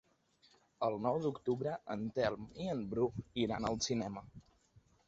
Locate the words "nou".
1.03-1.19